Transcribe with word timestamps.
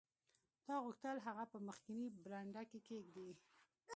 تا 0.65 0.73
غوښتل 0.85 1.17
هغه 1.27 1.43
په 1.51 1.57
مخکینۍ 1.67 2.07
برنډه 2.23 2.61
کې 2.69 2.79
کیږدې 2.87 3.29